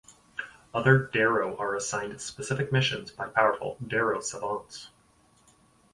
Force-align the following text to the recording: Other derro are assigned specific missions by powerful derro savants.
Other 0.73 1.11
derro 1.13 1.59
are 1.59 1.75
assigned 1.75 2.19
specific 2.21 2.71
missions 2.71 3.11
by 3.11 3.27
powerful 3.27 3.77
derro 3.87 4.23
savants. 4.23 4.89